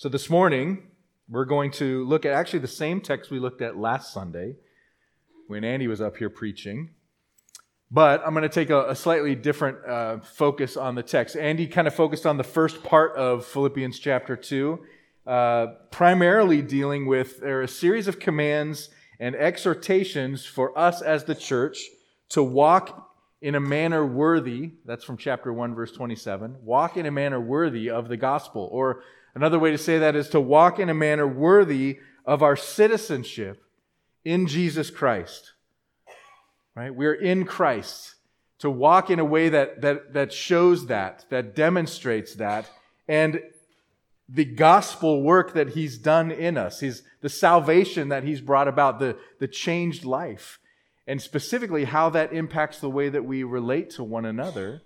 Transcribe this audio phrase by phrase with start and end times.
[0.00, 0.84] So this morning,
[1.28, 4.54] we're going to look at actually the same text we looked at last Sunday
[5.48, 6.90] when Andy was up here preaching.
[7.90, 11.34] But I'm going to take a, a slightly different uh, focus on the text.
[11.34, 14.78] Andy kind of focused on the first part of Philippians chapter 2,
[15.26, 21.24] uh, primarily dealing with there are a series of commands and exhortations for us as
[21.24, 21.76] the church
[22.28, 23.10] to walk
[23.42, 24.74] in a manner worthy.
[24.84, 26.58] That's from chapter 1, verse 27.
[26.62, 29.02] Walk in a manner worthy of the gospel, or
[29.38, 33.62] Another way to say that is to walk in a manner worthy of our citizenship
[34.24, 35.52] in Jesus Christ.
[36.74, 36.92] Right?
[36.92, 38.16] We're in Christ.
[38.58, 42.68] To walk in a way that, that, that shows that, that demonstrates that,
[43.06, 43.40] and
[44.28, 48.98] the gospel work that he's done in us, his, the salvation that he's brought about,
[48.98, 50.58] the, the changed life,
[51.06, 54.82] and specifically how that impacts the way that we relate to one another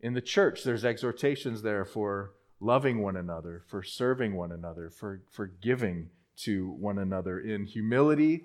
[0.00, 0.64] in the church.
[0.64, 6.70] There's exhortations there for loving one another, for serving one another, for, for giving to
[6.70, 8.44] one another in humility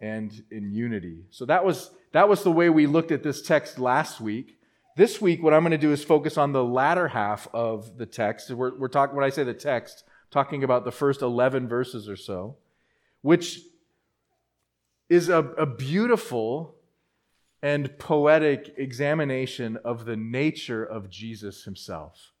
[0.00, 1.24] and in unity.
[1.30, 4.58] So that was, that was the way we looked at this text last week.
[4.96, 8.06] This week, what I'm going to do is focus on the latter half of the
[8.06, 8.50] text.
[8.50, 12.16] We're, we're talking, when I say the text, talking about the first 11 verses or
[12.16, 12.56] so,
[13.22, 13.60] which
[15.08, 16.74] is a, a beautiful
[17.62, 22.32] and poetic examination of the nature of Jesus himself.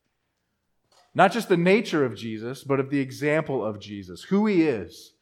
[1.14, 5.12] Not just the nature of Jesus, but of the example of Jesus, who he is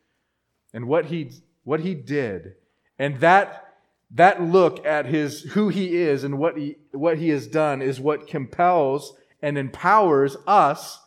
[0.75, 1.33] and what he,
[1.65, 2.55] what he did.
[2.98, 3.75] And that,
[4.11, 8.01] that look at his, who he is and what he, what he has done is
[8.01, 11.01] what compels and empowers us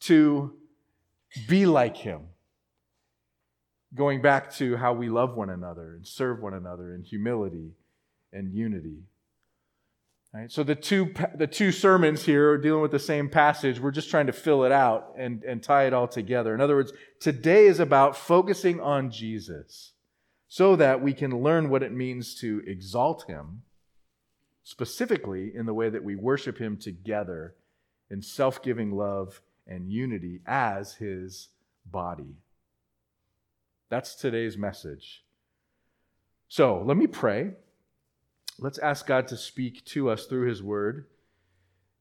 [0.00, 0.54] to
[1.48, 2.22] be like him.
[3.94, 7.72] Going back to how we love one another and serve one another in humility
[8.32, 9.02] and unity.
[10.34, 10.50] Right?
[10.50, 13.78] So the two, the two sermons here are dealing with the same passage.
[13.78, 16.54] We're just trying to fill it out and, and tie it all together.
[16.54, 19.92] In other words, today is about focusing on Jesus
[20.48, 23.62] so that we can learn what it means to exalt him,
[24.64, 27.54] specifically in the way that we worship him together
[28.10, 31.48] in self giving love and unity as his
[31.84, 32.36] body.
[33.90, 35.24] That's today's message.
[36.48, 37.52] So let me pray
[38.62, 41.06] let's ask God to speak to us through His Word.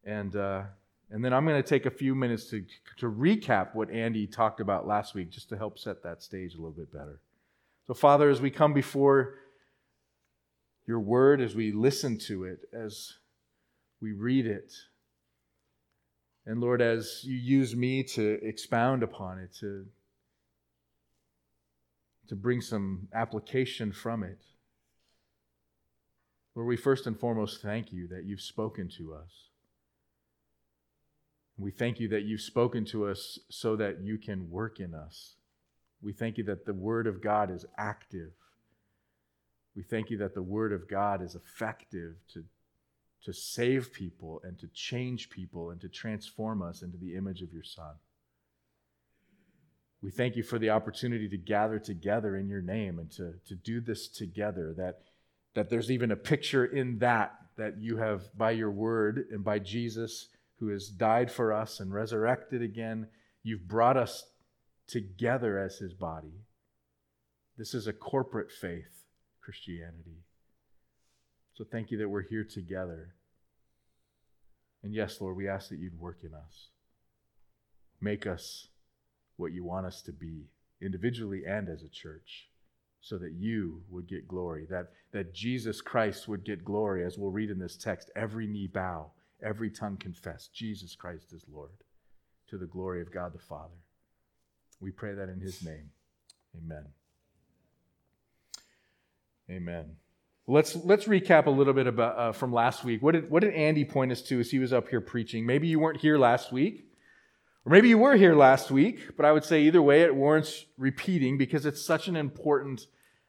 [0.04, 0.64] And, uh,
[1.10, 2.64] and then I'm going to take a few minutes to,
[2.98, 6.58] to recap what Andy talked about last week, just to help set that stage a
[6.58, 7.20] little bit better.
[7.88, 9.36] So, Father, as we come before
[10.88, 13.14] your Word, as we listen to it, as
[14.00, 14.72] we read it,
[16.46, 19.86] and Lord, as you use me to expound upon it, to,
[22.28, 24.42] to bring some application from it.
[26.56, 29.50] Lord, we first and foremost thank you that you've spoken to us.
[31.58, 35.36] We thank you that you've spoken to us so that you can work in us.
[36.02, 38.32] We thank you that the Word of God is active.
[39.76, 42.44] We thank you that the Word of God is effective to,
[43.24, 47.54] to save people and to change people and to transform us into the image of
[47.54, 47.94] your Son.
[50.02, 53.56] We thank you for the opportunity to gather together in your name and to, to
[53.56, 55.04] do this together, that
[55.54, 59.60] that there's even a picture in that that you have by your word and by
[59.60, 60.30] Jesus
[60.60, 63.08] who has died for us and resurrected again
[63.44, 64.26] you've brought us
[64.88, 66.44] together as his body.
[67.58, 69.06] This is a corporate faith
[69.42, 70.24] christianity.
[71.54, 73.16] So thank you that we're here together.
[74.84, 76.70] And yes lord we ask that you'd work in us.
[78.00, 78.68] Make us
[79.38, 80.46] what you want us to be
[80.82, 82.51] individually and as a church
[83.02, 87.32] so that you would get glory, that, that Jesus Christ would get glory, as we'll
[87.32, 88.12] read in this text.
[88.16, 89.12] Every knee bow,
[89.44, 91.72] every tongue confess Jesus Christ is Lord,
[92.50, 93.74] to the glory of God the Father.
[94.80, 95.90] We pray that in his name.
[96.56, 96.86] Amen.
[99.50, 99.96] Amen.
[100.48, 103.02] Let's, let's recap a little bit about, uh, from last week.
[103.02, 105.46] What did, what did Andy point us to as he was up here preaching?
[105.46, 106.91] Maybe you weren't here last week.
[107.66, 110.66] Or maybe you were here last week, but I would say either way, it warrants
[110.78, 112.88] repeating because it's such an important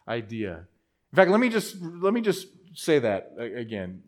[0.08, 0.66] idea.
[1.12, 4.02] In fact, let me just let me just say that again.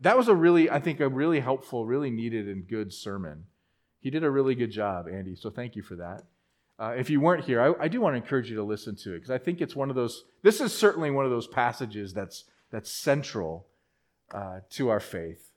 [0.00, 3.44] That was a really, I think, a really helpful, really needed, and good sermon.
[4.00, 5.36] He did a really good job, Andy.
[5.36, 6.22] So thank you for that.
[6.78, 9.14] Uh, if you weren't here, I, I, do want to encourage you to listen to
[9.14, 10.24] it because I think it's one of those.
[10.42, 13.66] This is certainly one of those passages that's that's central
[14.32, 15.50] uh, to our faith.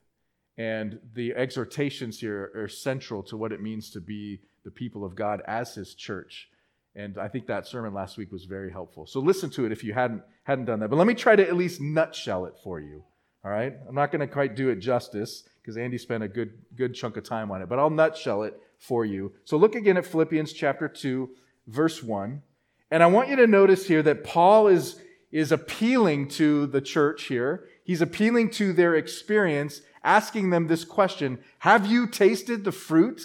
[0.58, 5.14] And the exhortations here are central to what it means to be the people of
[5.14, 6.48] God as his church.
[6.94, 9.06] And I think that sermon last week was very helpful.
[9.06, 10.90] So listen to it if you hadn't, hadn't done that.
[10.90, 13.02] But let me try to at least nutshell it for you.
[13.44, 13.72] All right?
[13.88, 17.16] I'm not going to quite do it justice because Andy spent a good, good chunk
[17.16, 19.32] of time on it, but I'll nutshell it for you.
[19.44, 21.30] So look again at Philippians chapter 2,
[21.66, 22.42] verse 1.
[22.90, 25.00] And I want you to notice here that Paul is,
[25.30, 27.64] is appealing to the church here.
[27.84, 33.22] He's appealing to their experience, asking them this question Have you tasted the fruit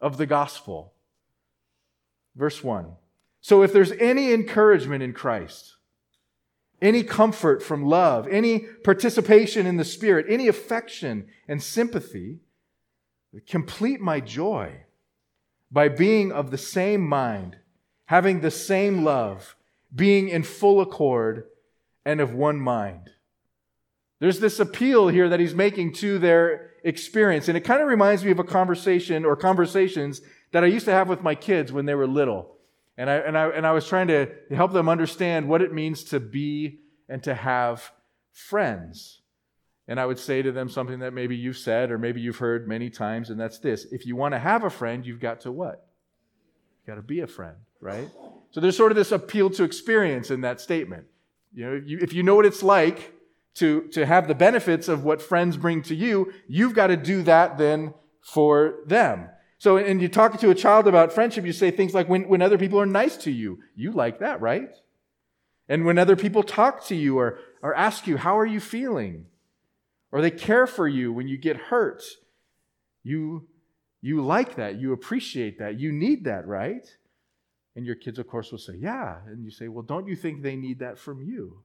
[0.00, 0.94] of the gospel?
[2.34, 2.92] Verse 1.
[3.40, 5.76] So if there's any encouragement in Christ,
[6.82, 12.40] any comfort from love, any participation in the Spirit, any affection and sympathy,
[13.46, 14.84] complete my joy
[15.70, 17.56] by being of the same mind,
[18.06, 19.56] having the same love,
[19.94, 21.44] being in full accord
[22.04, 23.10] and of one mind.
[24.20, 28.24] There's this appeal here that he's making to their experience, and it kind of reminds
[28.24, 30.20] me of a conversation or conversations
[30.52, 32.56] that I used to have with my kids when they were little.
[32.98, 36.04] And I, and I, and I was trying to help them understand what it means
[36.04, 37.92] to be and to have
[38.30, 39.22] friends.
[39.88, 42.68] And I would say to them something that maybe you've said or maybe you've heard
[42.68, 45.52] many times, and that's this if you want to have a friend, you've got to
[45.52, 45.86] what?
[46.78, 48.08] You've got to be a friend, right?
[48.50, 51.06] So there's sort of this appeal to experience in that statement.
[51.54, 53.14] You know, if you, if you know what it's like
[53.54, 57.22] to, to have the benefits of what friends bring to you, you've got to do
[57.22, 59.28] that then for them.
[59.58, 62.40] So, and you talk to a child about friendship, you say things like, when, when
[62.40, 64.70] other people are nice to you, you like that, right?
[65.68, 69.26] And when other people talk to you or, or ask you, how are you feeling?
[70.10, 72.02] Or they care for you when you get hurt,
[73.02, 73.48] you,
[74.00, 76.86] you like that, you appreciate that, you need that, right?
[77.76, 79.18] And your kids, of course, will say, yeah.
[79.26, 81.62] And you say, well, don't you think they need that from you?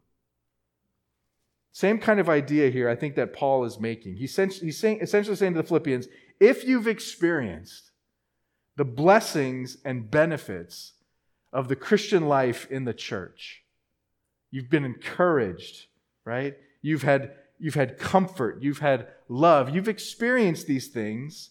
[1.75, 4.16] Same kind of idea here, I think, that Paul is making.
[4.16, 4.54] He's, saying,
[5.01, 6.07] essentially saying to the Philippians,
[6.39, 7.92] if you've experienced
[8.77, 10.94] the blessings and benefits
[11.51, 13.63] of the Christian life in the church,
[14.51, 15.88] you've been encouraged,
[16.24, 16.56] right?
[16.81, 21.50] You've had, you've had comfort, you've had love, you've experienced these things,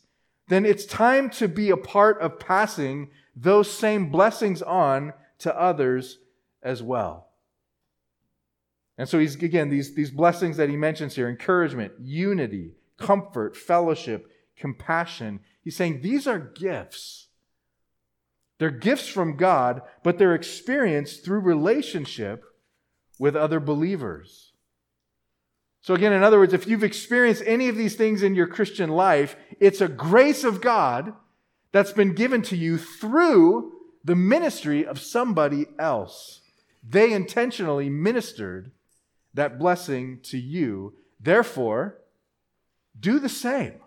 [0.49, 6.17] then it's time to be a part of passing those same blessings on to others
[6.63, 7.24] as well.
[8.97, 14.31] And so he's, again, these, these blessings that he mentions here encouragement, unity, comfort, fellowship,
[14.57, 15.41] compassion.
[15.63, 17.29] He's saying these are gifts.
[18.59, 22.45] They're gifts from God, but they're experienced through relationship
[23.19, 24.53] with other believers.
[25.81, 28.91] So, again, in other words, if you've experienced any of these things in your Christian
[28.91, 31.13] life, it's a grace of God
[31.73, 36.41] that's been given to you through the ministry of somebody else.
[36.89, 38.71] They intentionally ministered
[39.35, 40.95] that blessing to you.
[41.21, 41.99] Therefore,
[42.99, 43.81] do the same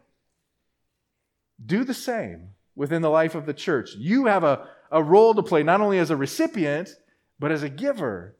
[1.63, 3.95] do the same within the life of the church.
[3.95, 6.89] You have a, a role to play, not only as a recipient,
[7.39, 8.35] but as a giver.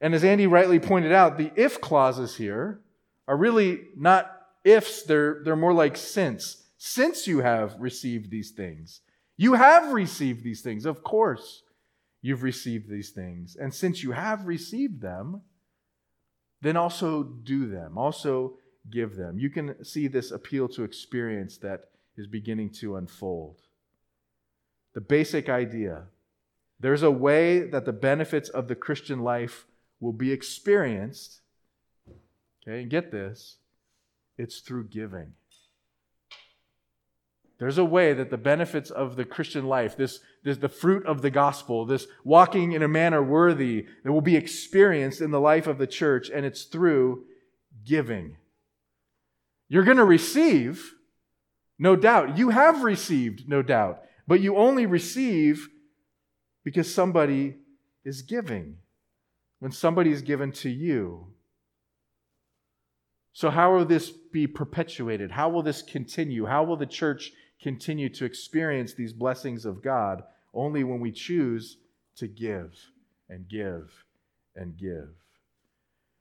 [0.00, 2.80] And as Andy rightly pointed out, the if clauses here
[3.28, 4.30] are really not
[4.64, 6.62] ifs, they're, they're more like since.
[6.76, 9.00] Since you have received these things,
[9.36, 10.84] you have received these things.
[10.84, 11.62] Of course,
[12.24, 13.54] you've received these things.
[13.54, 15.42] And since you have received them,
[16.62, 17.98] then also do them.
[17.98, 18.54] Also
[18.90, 19.38] give them.
[19.38, 23.60] You can see this appeal to experience that is beginning to unfold.
[24.94, 26.04] The basic idea
[26.80, 29.66] there's a way that the benefits of the Christian life
[30.00, 31.40] will be experienced.
[32.66, 33.58] Okay, and get this
[34.38, 35.34] it's through giving.
[37.64, 41.22] There's a way that the benefits of the Christian life, this, this the fruit of
[41.22, 45.66] the gospel, this walking in a manner worthy, that will be experienced in the life
[45.66, 47.24] of the church, and it's through
[47.82, 48.36] giving.
[49.70, 50.92] You're going to receive,
[51.78, 52.36] no doubt.
[52.36, 54.02] You have received, no doubt.
[54.28, 55.66] But you only receive
[56.64, 57.56] because somebody
[58.04, 58.76] is giving,
[59.60, 61.28] when somebody is given to you.
[63.32, 65.30] So, how will this be perpetuated?
[65.30, 66.44] How will this continue?
[66.44, 70.22] How will the church continue to experience these blessings of God?
[70.52, 71.78] Only when we choose
[72.16, 72.74] to give
[73.28, 74.04] and give
[74.54, 75.08] and give.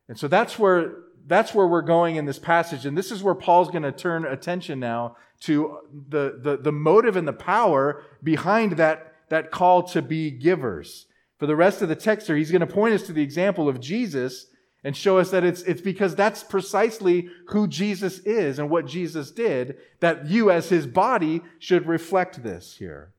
[0.08, 2.86] And so that's where that's where we're going in this passage.
[2.86, 7.16] And this is where Paul's going to turn attention now to the, the, the motive
[7.16, 11.06] and the power behind that, that call to be givers.
[11.38, 13.70] For the rest of the text here, he's going to point us to the example
[13.70, 14.48] of Jesus
[14.84, 19.32] and show us that it's, it's because that's precisely who Jesus is and what Jesus
[19.32, 23.13] did that you, as his body, should reflect this here.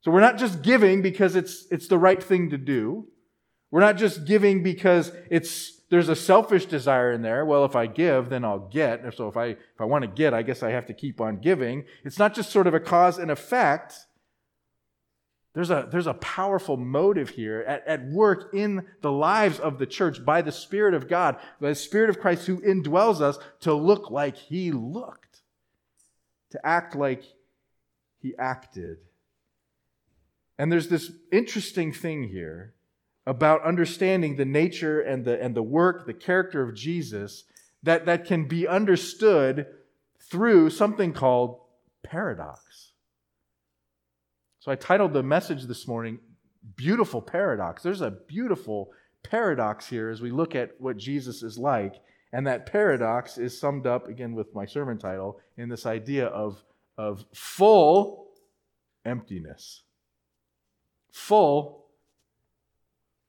[0.00, 3.08] So we're not just giving because it's, it's the right thing to do.
[3.70, 7.44] We're not just giving because it's there's a selfish desire in there.
[7.44, 9.02] Well, if I give, then I'll get.
[9.16, 11.40] So if I, if I want to get, I guess I have to keep on
[11.40, 11.84] giving.
[12.04, 14.06] It's not just sort of a cause and effect.
[15.52, 19.86] There's a, there's a powerful motive here at, at work in the lives of the
[19.86, 23.74] church by the Spirit of God, by the Spirit of Christ who indwells us to
[23.74, 25.42] look like He looked.
[26.50, 27.24] to act like
[28.20, 28.98] he acted.
[30.58, 32.74] And there's this interesting thing here
[33.26, 37.44] about understanding the nature and the, and the work, the character of Jesus
[37.82, 39.66] that, that can be understood
[40.20, 41.60] through something called
[42.02, 42.89] paradox.
[44.60, 46.18] So I titled the message this morning,
[46.76, 47.82] Beautiful Paradox.
[47.82, 51.94] There's a beautiful paradox here as we look at what Jesus is like.
[52.30, 56.62] And that paradox is summed up, again, with my sermon title, in this idea of,
[56.98, 58.28] of full
[59.06, 59.82] emptiness.
[61.10, 61.86] Full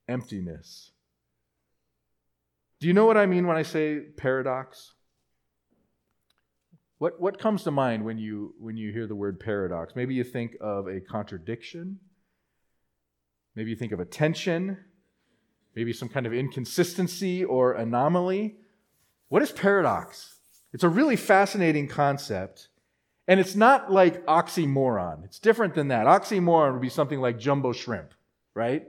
[0.09, 0.91] emptiness.
[2.81, 4.95] Do you know what I mean when I say paradox?
[7.01, 9.95] What, what comes to mind when you, when you hear the word paradox?
[9.95, 11.97] Maybe you think of a contradiction.
[13.55, 14.77] Maybe you think of a tension.
[15.75, 18.57] Maybe some kind of inconsistency or anomaly.
[19.29, 20.35] What is paradox?
[20.73, 22.67] It's a really fascinating concept.
[23.27, 25.25] And it's not like oxymoron.
[25.25, 26.05] It's different than that.
[26.05, 28.13] Oxymoron would be something like jumbo shrimp,
[28.53, 28.83] right?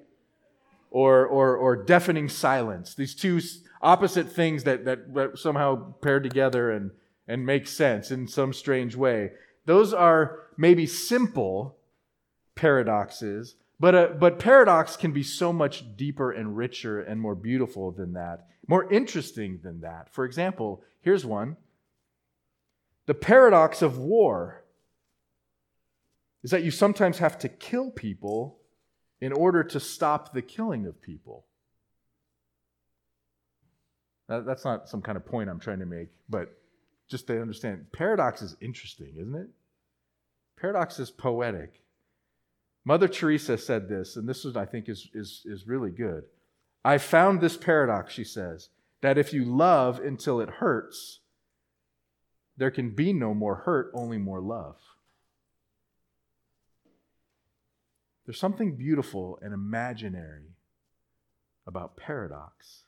[0.91, 2.95] Or, or, or deafening silence.
[2.95, 3.41] These two
[3.81, 6.91] opposite things that, that, that somehow pair together and,
[7.29, 9.31] and make sense in some strange way.
[9.67, 11.77] Those are maybe simple
[12.55, 17.93] paradoxes, but, uh, but paradox can be so much deeper and richer and more beautiful
[17.93, 20.13] than that, more interesting than that.
[20.13, 21.57] For example, here's one
[23.07, 24.63] the paradox of war
[26.45, 28.59] is that you sometimes have to kill people
[29.21, 31.45] in order to stop the killing of people.
[34.29, 36.57] That's not some kind of point I'm trying to make, but
[37.13, 39.49] just to understand, paradox is interesting, isn't it?
[40.59, 41.83] Paradox is poetic.
[42.85, 46.25] Mother Teresa said this, and this is, I think, is, is, is really good.
[46.85, 48.71] I found this paradox, she says,
[49.03, 51.21] that if you love until it hurts,
[52.57, 54.77] there can be no more hurt, only more love.
[58.25, 60.55] There's something beautiful and imaginary
[61.67, 62.85] about paradox.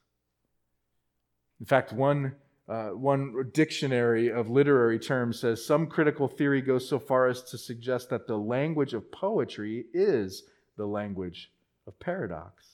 [1.60, 6.98] In fact, one, uh, one dictionary of literary terms says some critical theory goes so
[6.98, 10.44] far as to suggest that the language of poetry is
[10.76, 11.52] the language
[11.86, 12.64] of paradox.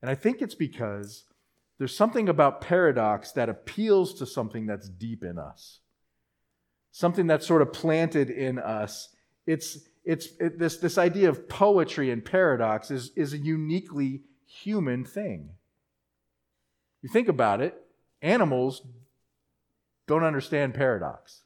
[0.00, 1.24] And I think it's because
[1.78, 5.80] there's something about paradox that appeals to something that's deep in us,
[6.92, 9.08] something that's sort of planted in us.
[9.46, 15.04] It's, it's it, this, this idea of poetry and paradox is, is a uniquely human
[15.04, 15.50] thing.
[17.02, 17.85] You think about it,
[18.22, 18.82] animals
[20.06, 21.42] don't understand paradox.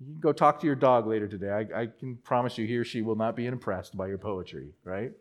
[0.00, 1.50] You can go talk to your dog later today.
[1.50, 4.70] I, I, can promise you he or she will not be impressed by your poetry,
[4.84, 5.12] right?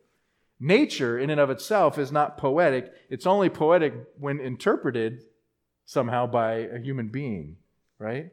[0.60, 2.92] Nature, in and of itself, is not poetic.
[3.10, 5.24] It's only poetic when interpreted
[5.86, 7.58] somehow by a human being,
[8.00, 8.32] right?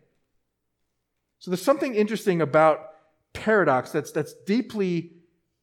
[1.39, 2.91] So there's something interesting about
[3.33, 5.13] paradox that's, that's deeply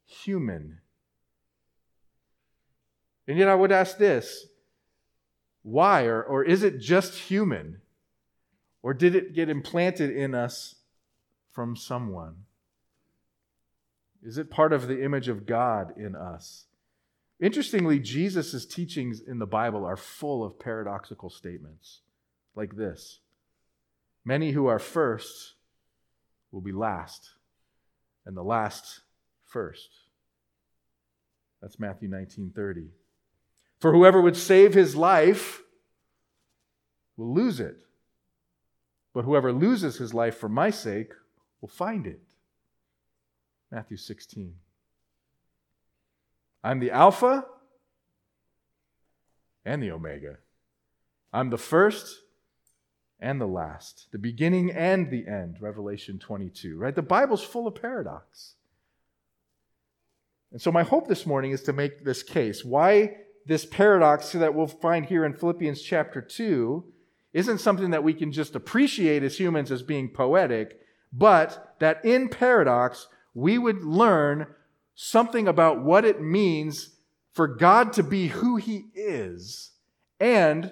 [0.06, 0.80] human.
[3.28, 4.46] And yet I would ask this
[5.66, 6.04] why?
[6.04, 7.82] Or, or is it just human?
[8.84, 10.76] Or did it get implanted in us
[11.52, 12.36] from someone?
[14.22, 16.66] Is it part of the image of God in us?
[17.42, 22.02] Interestingly, Jesus' teachings in the Bible are full of paradoxical statements
[22.56, 23.22] like this
[24.24, 25.56] Many who are first
[26.52, 27.32] will be last,
[28.24, 29.02] and the last
[29.44, 29.90] first.
[31.60, 32.90] That's Matthew 19 30.
[33.80, 35.62] For whoever would save his life
[37.18, 37.82] will lose it.
[39.14, 41.14] But whoever loses his life for my sake
[41.62, 42.22] will find it.
[43.72, 44.56] Matthew 16.
[46.64, 47.46] I'm the Alpha
[49.64, 50.38] and the Omega.
[51.32, 52.22] I'm the first
[53.20, 55.58] and the last, the beginning and the end.
[55.62, 56.96] Revelation 22, right?
[56.96, 58.56] The Bible's full of paradox.
[60.52, 62.64] And so, my hope this morning is to make this case.
[62.64, 66.84] Why this paradox that we'll find here in Philippians chapter 2
[67.34, 70.80] isn't something that we can just appreciate as humans as being poetic,
[71.12, 74.48] but that in paradox, we would learn
[74.96, 76.96] something about what it means
[77.34, 79.74] for God to be who He is,
[80.20, 80.72] and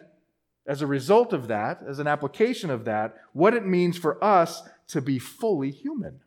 [0.65, 4.63] as a result of that, as an application of that, what it means for us
[4.88, 6.22] to be fully human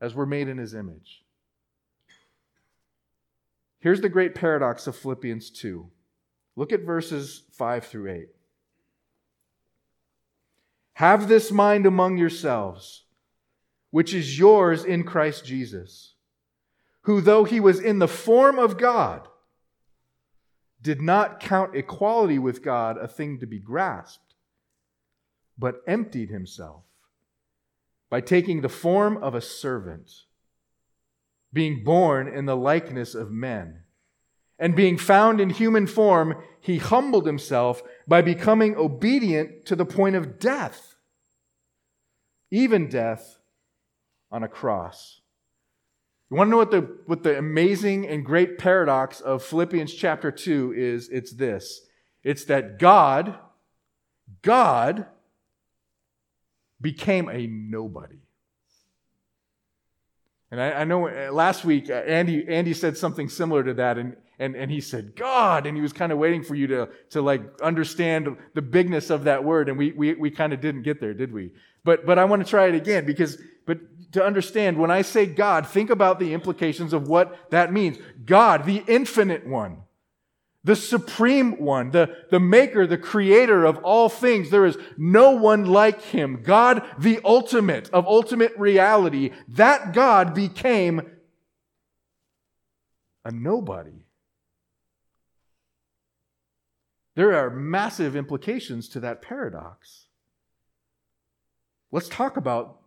[0.00, 1.23] as we're made in His image.
[3.84, 5.86] Here's the great paradox of Philippians 2.
[6.56, 8.28] Look at verses 5 through 8.
[10.94, 13.04] Have this mind among yourselves,
[13.90, 16.14] which is yours in Christ Jesus,
[17.02, 19.28] who, though he was in the form of God,
[20.80, 24.34] did not count equality with God a thing to be grasped,
[25.58, 26.84] but emptied himself
[28.08, 30.10] by taking the form of a servant,
[31.54, 33.84] being born in the likeness of men.
[34.58, 40.16] And being found in human form, he humbled himself by becoming obedient to the point
[40.16, 40.96] of death,
[42.50, 43.38] even death
[44.30, 45.20] on a cross.
[46.30, 50.30] You want to know what the, what the amazing and great paradox of Philippians chapter
[50.30, 51.08] 2 is?
[51.08, 51.80] It's this
[52.22, 53.38] it's that God,
[54.42, 55.06] God
[56.80, 58.23] became a nobody.
[60.54, 63.98] And I, I know uh, last week, uh, Andy, Andy said something similar to that,
[63.98, 66.88] and, and, and he said, God, and he was kind of waiting for you to,
[67.10, 70.82] to like understand the bigness of that word, and we, we, we kind of didn't
[70.82, 71.50] get there, did we?
[71.82, 73.80] But, but I want to try it again, because, but
[74.12, 77.98] to understand, when I say God, think about the implications of what that means.
[78.24, 79.78] God, the infinite one
[80.64, 84.48] the supreme one, the, the maker, the creator of all things.
[84.48, 86.42] There is no one like him.
[86.42, 89.30] God, the ultimate of ultimate reality.
[89.46, 91.02] That God became
[93.26, 94.06] a nobody.
[97.14, 100.06] There are massive implications to that paradox.
[101.92, 102.80] Let's talk about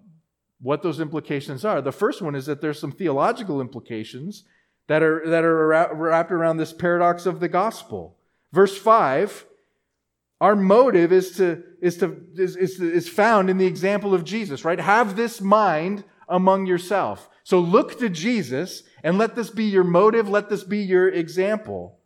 [0.60, 1.82] what those implications are.
[1.82, 4.44] The first one is that there's some theological implications
[4.88, 8.18] that are, that are wrapped around this paradox of the gospel.
[8.52, 9.46] Verse 5
[10.40, 14.64] our motive is to is to is, is, is found in the example of jesus
[14.64, 14.80] right?
[14.80, 17.30] Have this mind among yourself.
[17.44, 22.00] So look to jesus and let this be your motive let this be your example.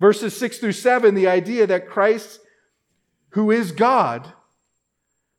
[0.00, 2.40] Verses 6 through 7 the idea that christ
[3.30, 4.32] who is god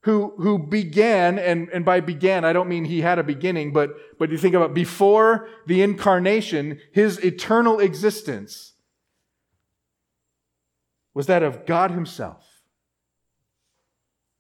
[0.02, 3.92] who, who began, and, and by began, I don't mean he had a beginning, but,
[4.18, 8.74] but you think about before the incarnation, his eternal existence
[11.14, 12.44] was that of God himself.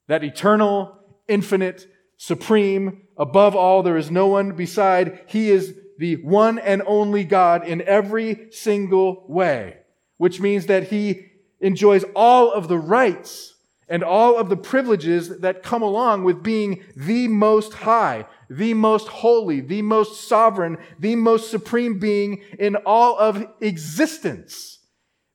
[0.08, 1.86] That eternal, infinite,
[2.18, 5.22] supreme, above all, there is no one beside.
[5.28, 9.78] He is the one and only God in every single way,
[10.18, 11.28] which means that he
[11.60, 13.51] enjoys all of the rights
[13.92, 19.10] and all of the privileges that come along with being the most high, the most
[19.10, 24.80] holy, the most sovereign, the most supreme being in all of existence.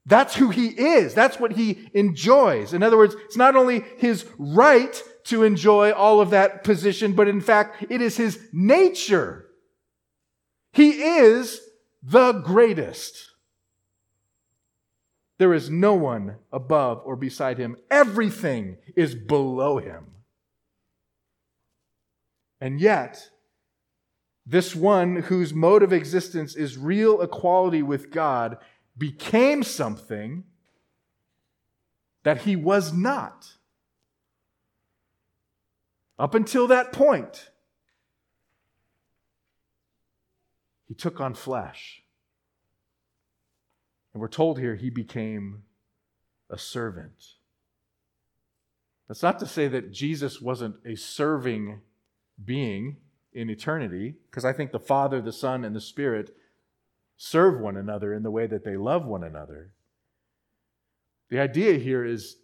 [0.07, 1.13] That's who he is.
[1.13, 2.73] That's what he enjoys.
[2.73, 7.27] In other words, it's not only his right to enjoy all of that position, but
[7.27, 9.45] in fact, it is his nature.
[10.73, 11.61] He is
[12.01, 13.26] the greatest.
[15.37, 17.77] There is no one above or beside him.
[17.91, 20.07] Everything is below him.
[22.59, 23.29] And yet,
[24.45, 28.57] this one whose mode of existence is real equality with God
[28.97, 30.43] became something
[32.23, 33.53] that he was not.
[36.17, 37.51] Up until that point,
[40.87, 42.01] he took on flesh.
[44.17, 45.61] And we're told here he became
[46.49, 47.35] a servant.
[49.07, 51.81] That's not to say that Jesus wasn't a serving
[52.43, 52.97] being
[53.31, 56.35] in eternity, because I think the Father, the Son, and the Spirit
[57.15, 59.73] serve one another in the way that they love one another.
[61.29, 62.37] The idea here is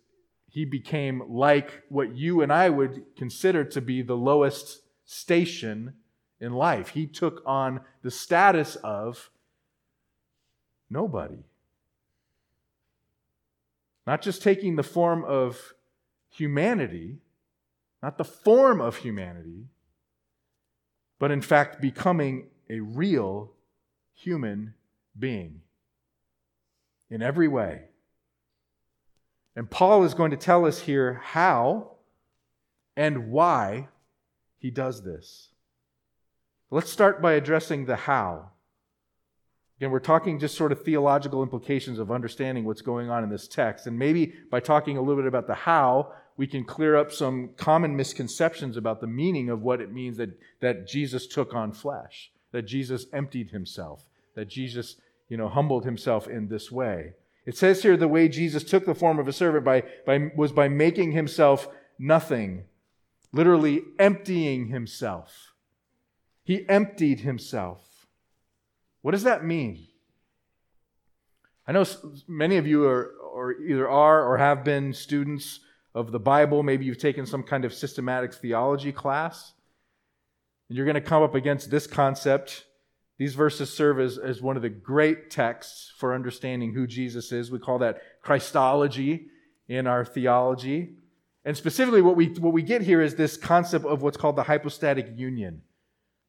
[0.47, 5.95] he became like what you and I would consider to be the lowest station
[6.39, 6.89] in life.
[6.89, 9.31] He took on the status of
[10.87, 11.45] nobody.
[14.05, 15.73] Not just taking the form of
[16.29, 17.19] humanity,
[18.01, 19.67] not the form of humanity,
[21.19, 23.51] but in fact becoming a real
[24.13, 24.73] human
[25.17, 25.61] being
[27.09, 27.83] in every way.
[29.55, 31.91] And Paul is going to tell us here how
[32.97, 33.87] and why
[34.57, 35.49] he does this.
[36.71, 38.49] Let's start by addressing the how.
[39.77, 43.47] Again, we're talking just sort of theological implications of understanding what's going on in this
[43.47, 43.87] text.
[43.87, 47.49] And maybe by talking a little bit about the how, we can clear up some
[47.57, 50.29] common misconceptions about the meaning of what it means that,
[50.61, 54.05] that Jesus took on flesh, that Jesus emptied himself,
[54.35, 54.95] that Jesus,
[55.29, 57.13] you know, humbled himself in this way.
[57.45, 60.51] It says here the way Jesus took the form of a servant by, by, was
[60.51, 61.67] by making himself
[61.99, 62.63] nothing,
[63.31, 65.53] literally emptying himself.
[66.43, 67.92] He emptied himself.
[69.03, 69.87] What does that mean?
[71.67, 71.85] I know
[72.27, 75.59] many of you are, or either are or have been students
[75.93, 76.63] of the Bible.
[76.63, 79.53] Maybe you've taken some kind of systematic theology class.
[80.69, 82.65] And you're going to come up against this concept.
[83.17, 87.51] These verses serve as, as one of the great texts for understanding who Jesus is.
[87.51, 89.27] We call that Christology
[89.67, 90.95] in our theology.
[91.43, 94.43] And specifically, what we, what we get here is this concept of what's called the
[94.43, 95.61] hypostatic union.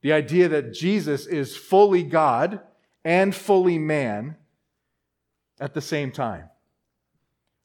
[0.04, 2.60] The idea that Jesus is fully God
[3.06, 4.36] and fully man
[5.58, 6.50] at the same time.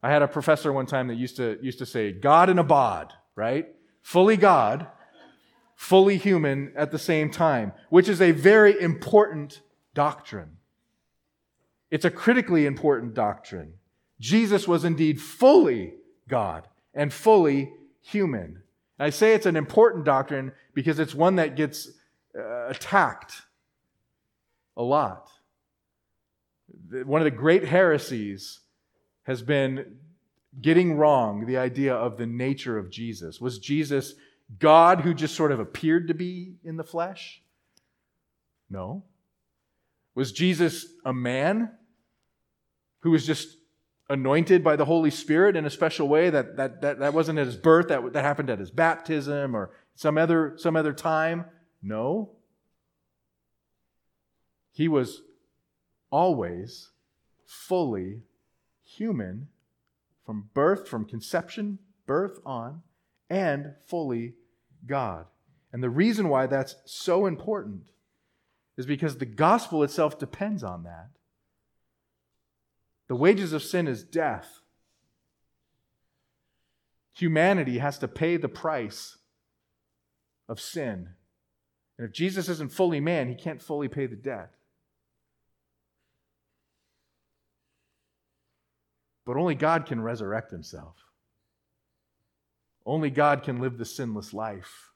[0.01, 2.63] I had a professor one time that used to, used to say, God in a
[2.63, 3.67] bod, right?
[4.01, 4.87] Fully God,
[5.75, 9.59] fully human at the same time, which is a very important
[9.93, 10.59] doctrine.
[11.91, 13.73] It's a critically important doctrine.
[14.21, 15.95] Jesus was indeed fully
[16.29, 18.63] God and fully human.
[18.97, 21.89] I say it's an important doctrine because it's one that gets
[22.37, 23.41] Uh, attacked
[24.77, 25.31] a lot.
[26.91, 28.59] One of the great heresies
[29.23, 29.97] has been
[30.61, 33.41] getting wrong the idea of the nature of Jesus.
[33.41, 34.13] Was Jesus
[34.59, 37.41] God who just sort of appeared to be in the flesh?
[38.69, 39.03] No.
[40.13, 41.71] Was Jesus a man
[42.99, 43.57] who was just
[44.07, 47.47] anointed by the Holy Spirit in a special way that, that, that, that wasn't at
[47.47, 51.45] his birth, that, that happened at his baptism or some other, some other time?
[51.81, 52.31] No.
[54.71, 55.21] He was
[56.11, 56.89] always
[57.45, 58.21] fully
[58.83, 59.47] human
[60.25, 62.81] from birth, from conception, birth on,
[63.29, 64.35] and fully
[64.85, 65.25] God.
[65.71, 67.91] And the reason why that's so important
[68.77, 71.09] is because the gospel itself depends on that.
[73.07, 74.61] The wages of sin is death.
[77.13, 79.17] Humanity has to pay the price
[80.47, 81.09] of sin.
[81.99, 84.51] And if Jesus isn't fully man, he can't fully pay the debt.
[89.25, 90.95] But only God can resurrect himself.
[92.85, 94.91] Only God can live the sinless life.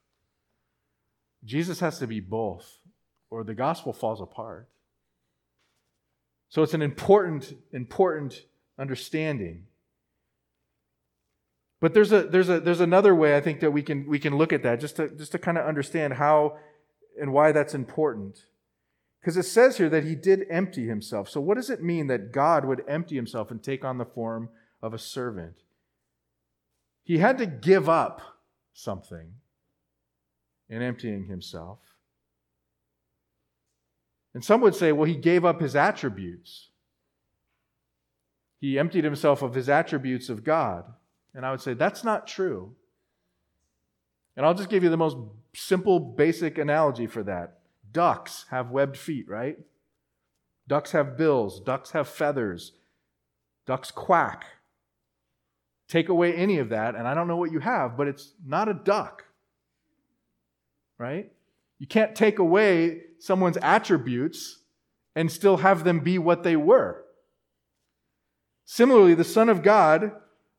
[1.44, 2.80] Jesus has to be both,
[3.30, 4.70] or the gospel falls apart.
[6.48, 8.46] So it's an important, important
[8.80, 9.66] understanding.
[11.82, 14.38] But there's a there's a there's another way I think that we can we can
[14.38, 16.60] look at that just to just to kind of understand how
[17.20, 18.46] and why that's important.
[19.20, 21.30] Because it says here that he did empty himself.
[21.30, 24.50] So what does it mean that God would empty himself and take on the form
[24.82, 25.56] of a servant?
[27.04, 28.22] He had to give up
[28.74, 29.34] something
[30.70, 31.80] in emptying himself.
[34.34, 36.70] And some would say, well, he gave up his attributes.
[38.60, 40.86] He emptied himself of his attributes of God.
[41.34, 42.76] And I would say, that's not true.
[44.36, 45.18] And I'll just give you the most
[45.56, 47.60] simple, basic analogy for that.
[47.92, 49.58] Ducks have webbed feet, right?
[50.68, 51.60] Ducks have bills.
[51.60, 52.74] Ducks have feathers.
[53.66, 54.46] Ducks quack.
[55.88, 58.70] Take away any of that, and I don't know what you have, but it's not
[58.70, 59.26] a duck,
[60.98, 61.32] right?
[61.78, 64.60] You can't take away someone's attributes
[65.16, 67.04] and still have them be what they were.
[68.66, 70.14] Similarly, the Son of God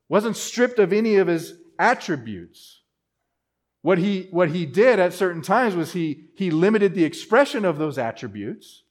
[0.09, 2.83] wasn't stripped of any of his attributes.
[3.85, 7.77] What he, what he did at certain times was he, he limited the expression of
[7.77, 8.83] those attributes.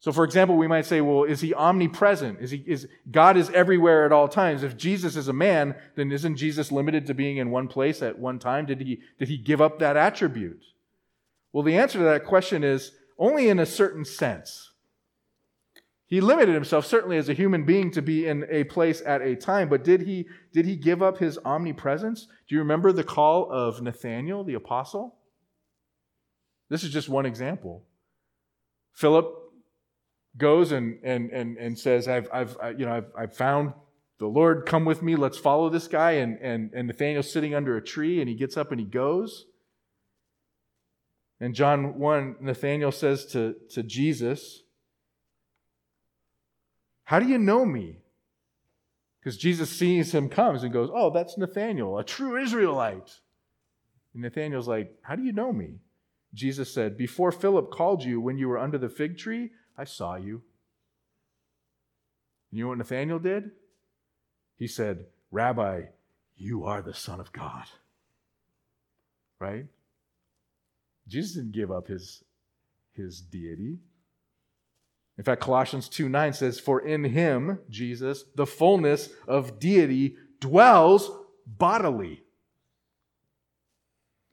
[0.00, 2.40] So, for example, we might say, well, is he omnipresent?
[2.40, 4.64] Is he, is, God is everywhere at all times.
[4.64, 8.18] If Jesus is a man, then isn't Jesus limited to being in one place at
[8.18, 8.66] one time?
[8.66, 10.64] Did he, did he give up that attribute?
[11.52, 14.72] Well, the answer to that question is only in a certain sense.
[16.08, 19.34] He limited himself, certainly as a human being, to be in a place at a
[19.34, 22.28] time, but did he, did he give up his omnipresence?
[22.48, 25.16] Do you remember the call of Nathanael, the apostle?
[26.70, 27.84] This is just one example.
[28.94, 29.26] Philip
[30.36, 33.72] goes and, and, and, and says, I've, I've, you know, I've, I've found
[34.18, 36.12] the Lord, come with me, let's follow this guy.
[36.12, 39.46] And, and, and Nathanael's sitting under a tree, and he gets up and he goes.
[41.40, 44.62] And John 1, Nathanael says to, to Jesus,
[47.06, 48.00] How do you know me?
[49.20, 53.20] Because Jesus sees him comes and goes, Oh, that's Nathanael, a true Israelite.
[54.12, 55.78] And Nathanael's like, How do you know me?
[56.34, 60.16] Jesus said, Before Philip called you when you were under the fig tree, I saw
[60.16, 60.42] you.
[62.50, 63.52] You know what Nathanael did?
[64.56, 65.82] He said, Rabbi,
[66.36, 67.66] you are the Son of God.
[69.38, 69.66] Right?
[71.06, 72.24] Jesus didn't give up his,
[72.94, 73.78] his deity.
[75.18, 81.10] In fact, Colossians 2 9 says, For in him, Jesus, the fullness of deity dwells
[81.46, 82.22] bodily.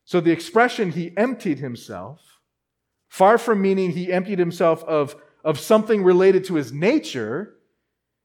[0.05, 2.39] So the expression he emptied himself,
[3.07, 7.55] far from meaning he emptied himself of, of something related to his nature,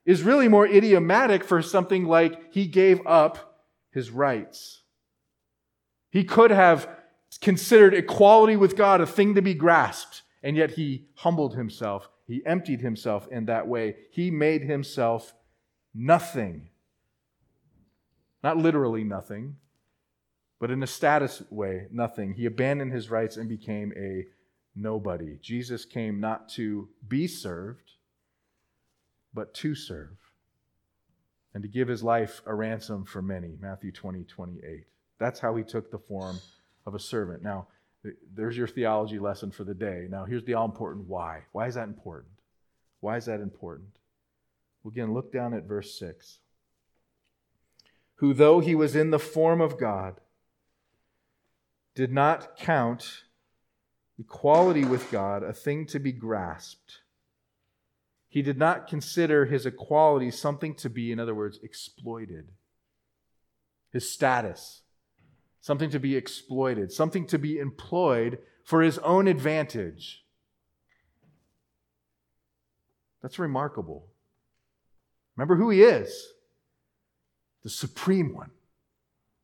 [0.05, 4.83] is really more idiomatic for something like he gave up his rights.
[6.11, 6.89] He could have
[7.41, 12.09] considered equality with God a thing to be grasped, and yet he humbled himself.
[12.29, 13.97] He emptied himself in that way.
[14.11, 15.35] He made himself
[15.95, 16.69] nothing.
[18.45, 19.57] Not literally nothing,
[20.61, 22.35] but in a status way, nothing.
[22.35, 24.27] He abandoned his rights and became a
[24.77, 25.39] nobody.
[25.41, 27.93] Jesus came not to be served,
[29.33, 30.19] but to serve,
[31.55, 33.57] and to give his life a ransom for many.
[33.59, 34.85] Matthew 20, 28.
[35.19, 36.39] That's how he took the form
[36.87, 37.43] of a servant.
[37.43, 37.69] Now,
[38.35, 40.07] there's your theology lesson for the day.
[40.11, 41.43] Now, here's the all important why.
[41.53, 42.33] Why is that important?
[43.01, 43.99] Why is that important?
[44.83, 46.39] Well, again, look down at verse 6.
[48.17, 50.21] Who, though he was in the form of God,
[51.95, 53.25] did not count
[54.19, 56.99] equality with God a thing to be grasped.
[58.29, 62.49] He did not consider his equality something to be, in other words, exploited.
[63.91, 64.83] His status,
[65.61, 70.25] something to be exploited, something to be employed for his own advantage.
[73.23, 74.07] That's remarkable.
[75.37, 76.33] Remember who he is
[77.63, 78.51] the supreme one.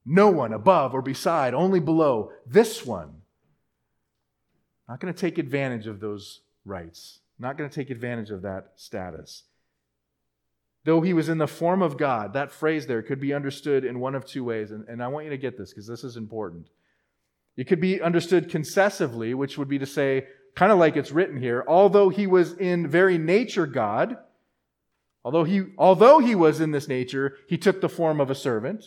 [0.06, 2.30] No one above or beside, only below.
[2.46, 3.22] This one.
[4.88, 8.72] Not going to take advantage of those rights, not going to take advantage of that
[8.76, 9.44] status.
[10.84, 14.00] Though he was in the form of God, that phrase there could be understood in
[14.00, 14.70] one of two ways.
[14.70, 16.68] And, and I want you to get this because this is important.
[17.56, 21.40] It could be understood concessively, which would be to say, kind of like it's written
[21.40, 24.16] here, although he was in very nature God,
[25.24, 28.84] although he, although he was in this nature, he took the form of a servant.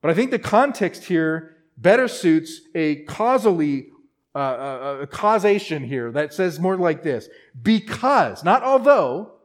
[0.00, 3.88] But I think the context here better suits a causally
[4.34, 7.26] uh, uh, a causation here that says more like this
[7.62, 9.35] because, not although,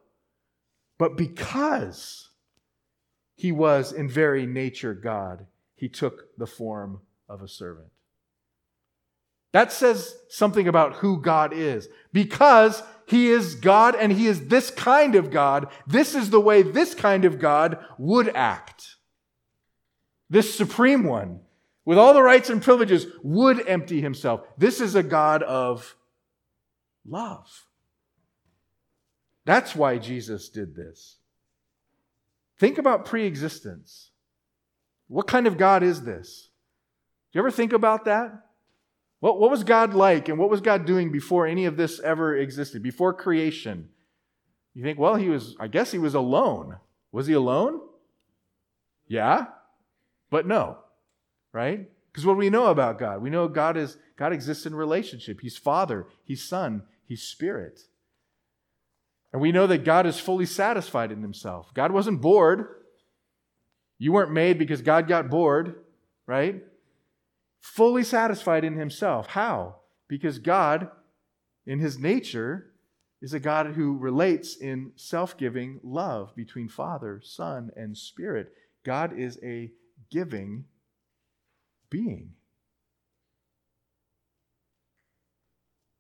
[1.02, 2.30] but because
[3.34, 7.88] he was in very nature God, he took the form of a servant.
[9.52, 11.88] That says something about who God is.
[12.14, 16.62] Because he is God and he is this kind of God, this is the way
[16.62, 18.98] this kind of God would act
[20.30, 21.40] this supreme one,
[21.84, 24.42] with all the rights and privileges, would empty himself.
[24.56, 25.96] This is a God of
[27.08, 27.66] love.
[29.46, 31.18] That's why Jesus did this.
[32.58, 34.12] Think about pre existence.
[35.08, 36.50] What kind of God is this?
[37.32, 38.46] Do you ever think about that?
[39.20, 42.36] What, what was God like and what was God doing before any of this ever
[42.36, 43.90] existed, before creation?
[44.74, 46.78] You think, well, he was, I guess he was alone.
[47.12, 47.82] Was he alone?
[49.08, 49.48] Yeah.
[50.30, 50.78] But no,
[51.52, 51.90] right?
[52.12, 53.22] Because what do we know about God?
[53.22, 55.42] We know God is God exists in relationship.
[55.42, 57.82] He's Father, He's Son, He's Spirit.
[59.34, 61.74] And we know that God is fully satisfied in Himself.
[61.74, 62.68] God wasn't bored.
[63.98, 65.76] You weren't made because God got bored,
[66.26, 66.64] right?
[67.62, 69.28] Fully satisfied in Himself.
[69.28, 69.76] How?
[70.08, 70.90] Because God,
[71.66, 72.72] in His nature,
[73.22, 78.52] is a God who relates in self giving love between Father, Son, and Spirit.
[78.84, 79.72] God is a
[80.10, 80.66] giving
[81.90, 82.32] being.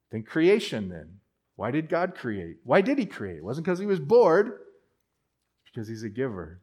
[0.09, 1.20] Think creation then.
[1.62, 2.58] Why did God create?
[2.63, 3.38] Why did He create?
[3.38, 4.62] It wasn't because He was bored,
[5.65, 6.60] because He's a giver.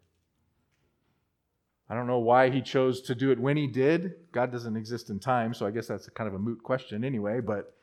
[1.89, 4.15] I don't know why He chose to do it when He did.
[4.33, 7.39] God doesn't exist in time, so I guess that's kind of a moot question anyway.
[7.39, 7.77] But,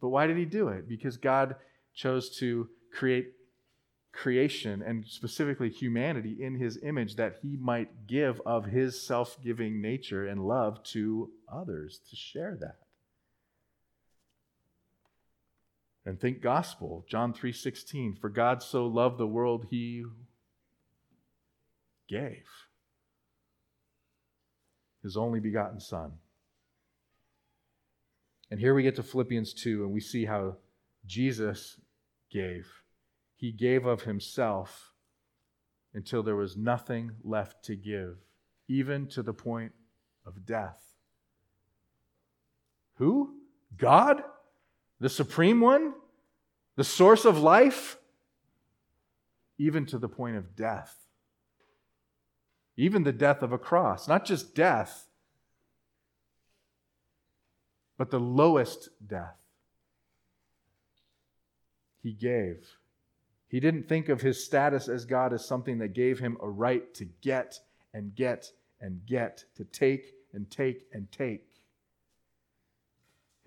[0.00, 0.88] but why did He do it?
[0.88, 1.54] Because God
[1.94, 3.34] chose to create
[4.12, 9.80] creation and specifically humanity in his image that he might give of his self giving
[9.80, 12.87] nature and love to others to share that.
[16.08, 20.06] And think gospel, John 3:16, for God so loved the world he
[22.08, 22.46] gave
[25.02, 26.12] his only begotten son.
[28.50, 30.56] And here we get to Philippians 2 and we see how
[31.04, 31.78] Jesus
[32.30, 32.66] gave
[33.36, 34.94] he gave of himself
[35.92, 38.16] until there was nothing left to give,
[38.66, 39.72] even to the point
[40.24, 40.82] of death.
[42.94, 43.34] Who?
[43.76, 44.22] God?
[45.00, 45.94] The Supreme One?
[46.76, 47.98] The source of life?
[49.58, 50.96] Even to the point of death.
[52.76, 54.06] Even the death of a cross.
[54.06, 55.08] Not just death,
[57.96, 59.36] but the lowest death.
[62.00, 62.78] He gave.
[63.48, 66.94] He didn't think of his status as God as something that gave him a right
[66.94, 67.58] to get
[67.92, 71.47] and get and get, to take and take and take.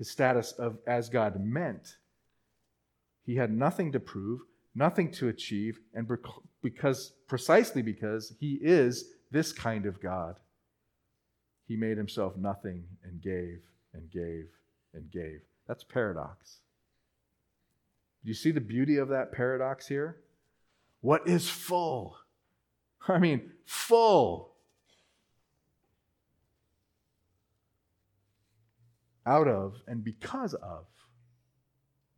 [0.02, 1.98] His status of as God meant
[3.24, 4.42] he had nothing to prove,
[4.74, 6.10] nothing to achieve, and
[6.64, 10.40] because precisely because he is this kind of God,
[11.68, 13.60] he made himself nothing and gave
[13.94, 14.48] and gave
[14.96, 15.42] and gave.
[15.68, 16.62] That's paradox.
[18.24, 20.18] Do you see the beauty of that paradox here?
[21.02, 22.18] What is full?
[23.08, 24.51] I mean, full.
[29.26, 30.86] Out of and because of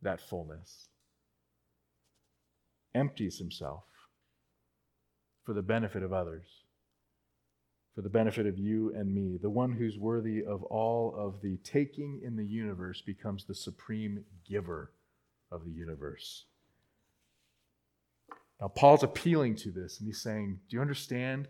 [0.02, 0.88] that fullness,
[2.94, 3.84] empties himself
[5.44, 6.46] for the benefit of others,
[7.94, 9.38] for the benefit of you and me.
[9.40, 14.24] The one who's worthy of all of the taking in the universe becomes the supreme
[14.48, 14.92] giver
[15.50, 16.46] of the universe.
[18.60, 21.48] Now, Paul's appealing to this, and he's saying, Do you understand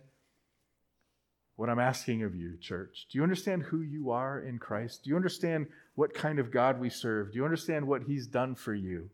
[1.56, 3.06] what I'm asking of you, church?
[3.10, 5.04] Do you understand who you are in Christ?
[5.04, 7.32] Do you understand what kind of God we serve?
[7.32, 9.10] Do you understand what he's done for you?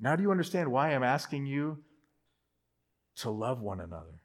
[0.00, 1.78] Now, do you understand why I'm asking you
[3.16, 4.18] to love one another,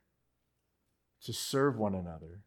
[1.25, 2.41] to serve one another,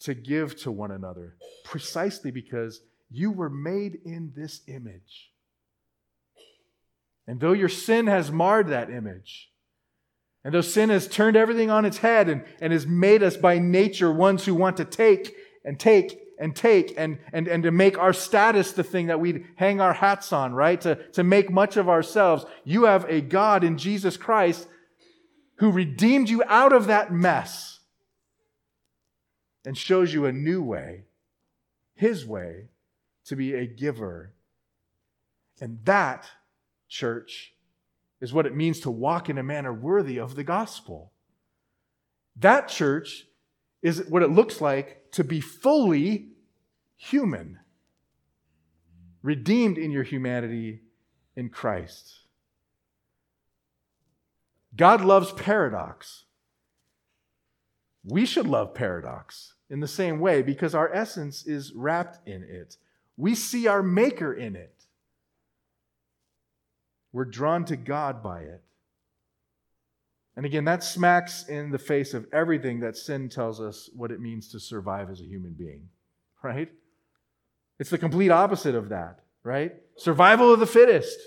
[0.00, 5.30] to give to one another, precisely because you were made in this image?
[7.26, 9.51] And though your sin has marred that image,
[10.44, 13.58] and though sin has turned everything on its head and, and has made us by
[13.58, 17.96] nature ones who want to take and take and take and, and, and to make
[17.96, 20.80] our status the thing that we hang our hats on, right?
[20.80, 22.44] To, to make much of ourselves.
[22.64, 24.66] You have a God in Jesus Christ
[25.56, 27.78] who redeemed you out of that mess
[29.64, 31.04] and shows you a new way,
[31.94, 32.64] his way,
[33.26, 34.32] to be a giver.
[35.60, 36.26] And that
[36.88, 37.51] church,
[38.22, 41.12] is what it means to walk in a manner worthy of the gospel.
[42.36, 43.26] That church
[43.82, 46.28] is what it looks like to be fully
[46.96, 47.58] human,
[49.22, 50.82] redeemed in your humanity
[51.34, 52.20] in Christ.
[54.76, 56.24] God loves paradox.
[58.04, 62.76] We should love paradox in the same way because our essence is wrapped in it.
[63.16, 64.71] We see our Maker in it.
[67.12, 68.62] We're drawn to God by it.
[70.34, 74.20] And again, that smacks in the face of everything that sin tells us what it
[74.20, 75.88] means to survive as a human being,
[76.42, 76.70] right?
[77.78, 79.74] It's the complete opposite of that, right?
[79.96, 81.18] Survival of the fittest.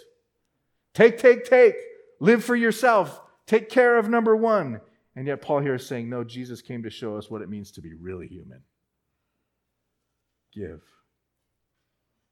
[0.94, 1.76] Take, take, take.
[2.20, 3.22] Live for yourself.
[3.46, 4.82] Take care of number one.
[5.16, 7.72] And yet, Paul here is saying, no, Jesus came to show us what it means
[7.72, 8.62] to be really human.
[10.54, 10.82] Give.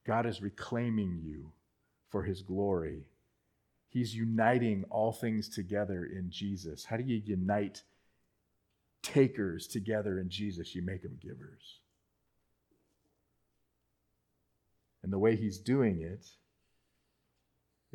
[0.05, 1.51] God is reclaiming you
[2.09, 3.03] for his glory
[3.93, 6.84] He's uniting all things together in Jesus.
[6.84, 7.84] How do you unite
[9.03, 10.73] takers together in Jesus?
[10.73, 11.77] You make them givers.
[15.03, 16.25] And the way he's doing it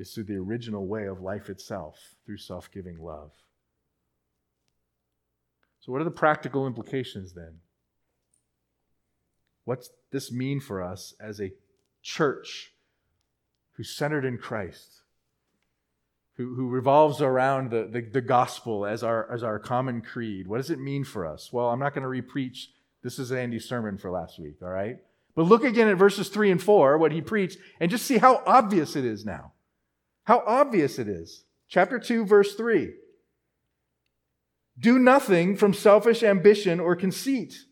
[0.01, 3.33] is through the original way of life itself, through self giving love.
[5.81, 7.55] So, what are the practical implications then?
[9.65, 11.55] What's this mean for us as a
[12.03, 12.73] church
[13.73, 15.03] who's centered in Christ?
[16.39, 20.47] Who, who revolves around the, the, the, gospel as our, as our common creed.
[20.47, 21.53] What does it mean for us?
[21.53, 22.67] Well, I'm not going to repreach.
[23.03, 24.99] This is Andy's sermon for last week, all right?
[25.35, 28.43] But look again at verses 3 and 4, what he preached, and just see how
[28.47, 29.53] obvious it is now.
[30.25, 31.45] How obvious it is.
[31.69, 32.93] Chapter 2, verse 3.
[34.79, 37.65] Do nothing from selfish ambition or conceit,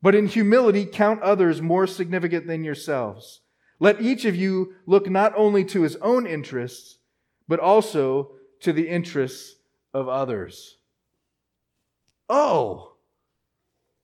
[0.00, 3.42] but in humility count others more significant than yourselves.
[3.78, 6.98] Let each of you look not only to his own interests,
[7.52, 9.56] but also to the interests
[9.92, 10.78] of others.
[12.26, 12.94] Oh,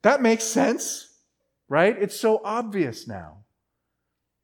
[0.02, 1.14] that makes sense,
[1.66, 1.96] right?
[1.98, 3.38] It's so obvious now.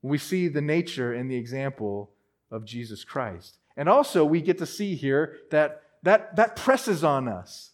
[0.01, 2.13] We see the nature and the example
[2.51, 3.59] of Jesus Christ.
[3.77, 7.73] And also, we get to see here that that, that presses on us.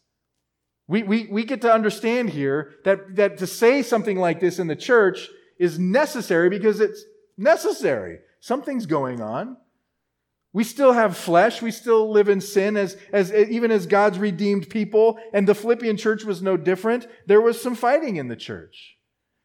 [0.89, 4.67] We, we, we get to understand here that, that to say something like this in
[4.67, 5.29] the church
[5.61, 7.05] is necessary because it's
[7.39, 8.19] necessary.
[8.41, 9.59] Something's going on.
[10.53, 11.63] We still have flesh.
[11.63, 15.19] We still live in sin as, as, even as God's redeemed people.
[15.33, 17.07] And the Philippian church was no different.
[17.27, 18.97] There was some fighting in the church.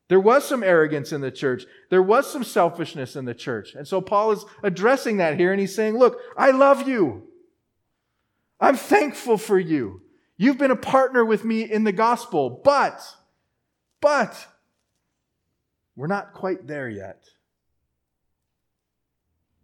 [0.07, 1.65] There was some arrogance in the church.
[1.89, 3.73] There was some selfishness in the church.
[3.73, 7.27] And so Paul is addressing that here and he's saying, look, I love you.
[8.59, 10.01] I'm thankful for you.
[10.37, 13.01] You've been a partner with me in the gospel, but,
[14.01, 14.47] but,
[15.95, 17.23] we're not quite there yet.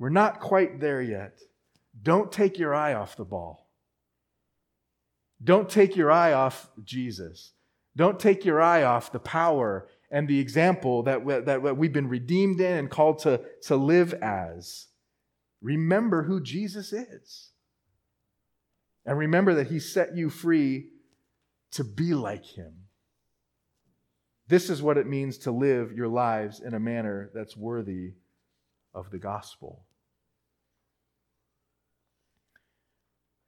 [0.02, 1.38] We're not quite there yet.
[2.02, 3.70] Don't take your eye off the ball.
[5.44, 7.52] Don't take your eye off Jesus.
[7.96, 12.60] Don't take your eye off the power and the example that, that we've been redeemed
[12.60, 14.88] in and called to, to live as.
[15.62, 17.52] Remember who Jesus is.
[19.06, 20.88] And remember that he set you free
[21.74, 22.74] to be like him.
[24.48, 28.14] This is what it means to live your lives in a manner that's worthy
[28.96, 29.86] of the gospel.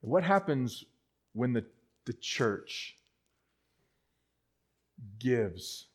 [0.04, 0.84] What happens
[1.32, 1.64] when the,
[2.04, 2.98] the church
[5.18, 5.86] gives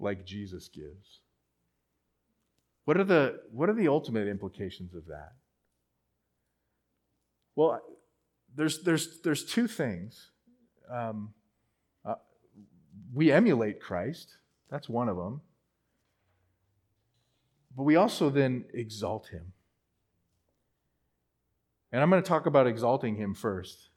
[0.00, 1.20] like Jesus gives?
[2.86, 5.32] What are the, what are the ultimate implications of that?
[7.54, 7.80] Well,
[8.56, 10.30] there's, there's, there's two things.
[10.90, 11.34] Um,
[12.06, 12.14] uh,
[13.12, 14.38] we emulate Christ,
[14.70, 15.42] that's one of them.
[17.76, 19.52] But we also then exalt him.
[21.92, 23.90] And I'm going to talk about exalting him first.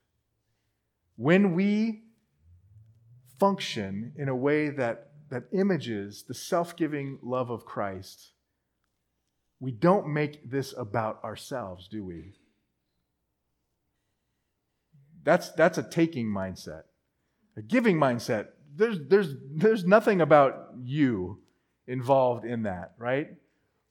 [1.15, 2.03] When we
[3.39, 8.31] function in a way that, that images the self giving love of Christ,
[9.59, 12.33] we don't make this about ourselves, do we?
[15.23, 16.83] That's, that's a taking mindset.
[17.57, 21.39] A giving mindset, there's, there's, there's nothing about you
[21.87, 23.29] involved in that, right?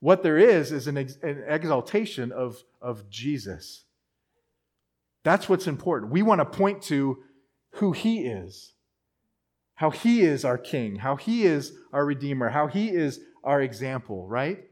[0.01, 3.84] What there is is an, ex, an exaltation of, of Jesus.
[5.25, 6.13] That's what's important.
[6.13, 7.19] We want to point to
[7.75, 8.75] who he is,
[9.75, 14.29] how he is our king, how he is our redeemer, how he is our example,
[14.29, 14.65] right?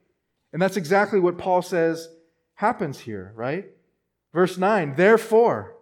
[0.52, 2.08] And that's exactly what Paul says
[2.54, 3.66] happens here, right?
[4.32, 5.74] Verse 9, therefore,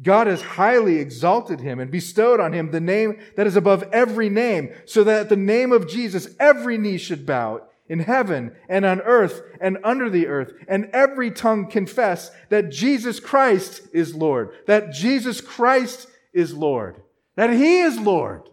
[0.00, 4.28] God has highly exalted him and bestowed on him the name that is above every
[4.28, 8.84] name, so that at the name of Jesus every knee should bow in heaven and
[8.84, 14.50] on earth and under the earth, and every tongue confess that Jesus Christ is Lord,
[14.66, 17.00] that Jesus Christ is Lord,
[17.36, 18.48] that He is Lord,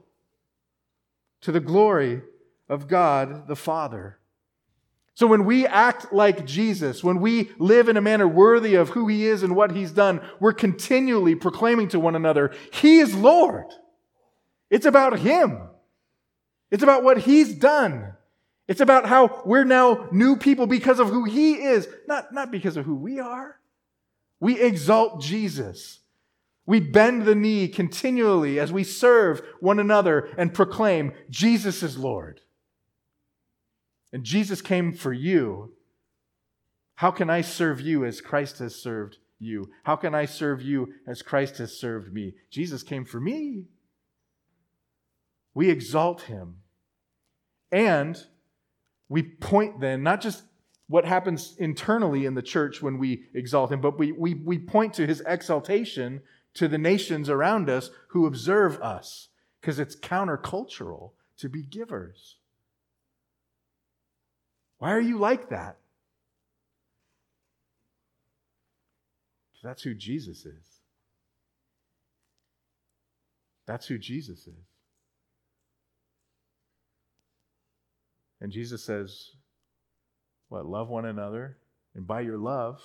[1.41, 2.21] to the glory
[2.69, 4.19] of God the Father.
[5.13, 9.07] So when we act like Jesus, when we live in a manner worthy of who
[9.07, 13.67] He is and what He's done, we're continually proclaiming to one another, He is Lord.
[14.69, 15.69] It's about Him.
[16.69, 18.14] It's about what He's done.
[18.67, 22.77] It's about how we're now new people because of who He is, not, not because
[22.77, 23.59] of who we are.
[24.39, 25.99] We exalt Jesus.
[26.65, 32.41] We bend the knee continually as we serve one another and proclaim Jesus is Lord.
[34.11, 35.73] And Jesus came for you.
[36.95, 39.69] How can I serve you as Christ has served you?
[39.83, 42.33] How can I serve you as Christ has served me?
[42.49, 43.65] Jesus came for me.
[45.53, 46.61] We exalt him.
[47.71, 48.17] And
[49.09, 50.43] we point then, not just
[50.87, 54.93] what happens internally in the church when we exalt him, but we, we, we point
[54.95, 56.21] to his exaltation
[56.53, 59.29] to the nations around us who observe us,
[59.59, 62.37] because it's countercultural to be givers.
[64.77, 65.77] Why are you like that?
[69.63, 70.81] That's who Jesus is.
[73.65, 74.74] That's who Jesus is.
[78.41, 79.31] And Jesus says,
[80.49, 80.65] What?
[80.65, 81.57] Love one another,
[81.95, 82.81] and by your love,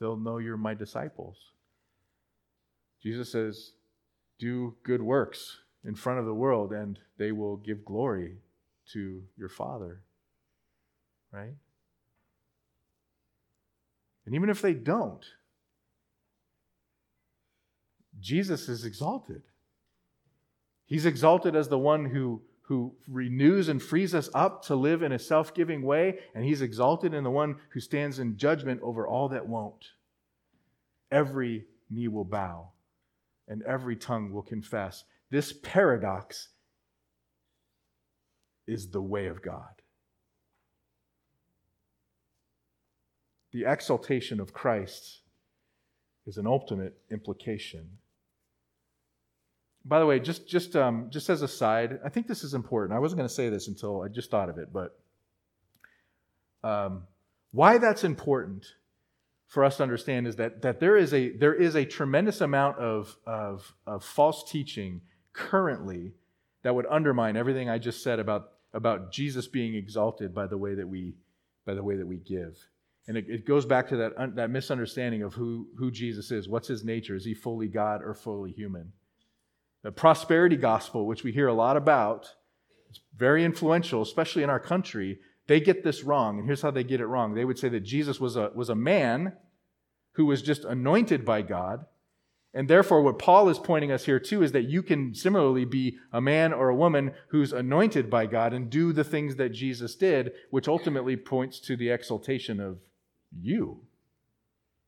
[0.00, 1.36] they'll know you're my disciples.
[3.02, 3.72] Jesus says,
[4.38, 8.36] Do good works in front of the world, and they will give glory
[8.92, 10.02] to your Father.
[11.32, 11.54] Right?
[14.24, 15.24] And even if they don't,
[18.20, 19.42] Jesus is exalted.
[20.86, 25.12] He's exalted as the one who who renews and frees us up to live in
[25.12, 29.06] a self giving way, and he's exalted in the one who stands in judgment over
[29.06, 29.84] all that won't.
[31.10, 32.70] Every knee will bow,
[33.46, 35.04] and every tongue will confess.
[35.30, 36.48] This paradox
[38.66, 39.82] is the way of God.
[43.52, 45.20] The exaltation of Christ
[46.26, 47.98] is an ultimate implication
[49.86, 52.96] by the way, just just um, just as a side, I think this is important.
[52.96, 54.98] I wasn't going to say this until I just thought of it, but
[56.64, 57.04] um,
[57.52, 58.66] why that's important
[59.46, 62.78] for us to understand is that that there is a there is a tremendous amount
[62.78, 65.00] of of, of false teaching
[65.32, 66.12] currently
[66.62, 70.74] that would undermine everything I just said about about Jesus being exalted by the way
[70.74, 71.14] that we
[71.64, 72.58] by the way that we give.
[73.08, 76.48] And it, it goes back to that, that misunderstanding of who, who Jesus is.
[76.48, 77.14] What's his nature?
[77.14, 78.92] Is he fully God or fully human?
[79.86, 82.34] The prosperity gospel, which we hear a lot about,
[82.90, 85.20] it's very influential, especially in our country.
[85.46, 86.40] They get this wrong.
[86.40, 88.68] And here's how they get it wrong they would say that Jesus was a, was
[88.68, 89.34] a man
[90.14, 91.86] who was just anointed by God.
[92.52, 95.98] And therefore, what Paul is pointing us here to is that you can similarly be
[96.12, 99.94] a man or a woman who's anointed by God and do the things that Jesus
[99.94, 102.80] did, which ultimately points to the exaltation of
[103.30, 103.82] you.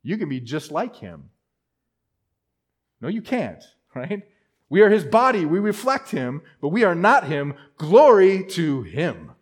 [0.03, 1.31] You can be just like him.
[3.01, 3.63] No, you can't,
[3.95, 4.25] right?
[4.71, 5.45] We are his body.
[5.45, 7.55] We reflect him, but we are not him.
[7.77, 9.33] Glory to him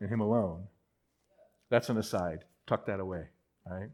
[0.00, 0.64] and him alone.
[1.70, 2.44] That's an aside.
[2.66, 3.26] Tuck that away.
[3.70, 3.90] Right?